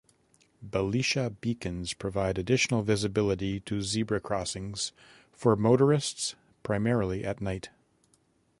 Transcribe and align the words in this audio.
Belisha 0.67 1.29
beacons 1.41 1.93
provide 1.93 2.39
additional 2.39 2.81
visibility 2.81 3.59
to 3.59 3.83
zebra 3.83 4.19
crossings 4.19 4.93
for 5.31 5.55
motorists, 5.55 6.33
primarily 6.63 7.23
at 7.23 7.39
night. 7.39 7.69